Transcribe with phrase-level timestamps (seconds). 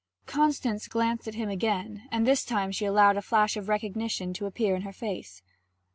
[0.25, 4.47] Constance glanced at him again, and this time she allowed a flash of recognition to
[4.47, 5.43] appear in her face.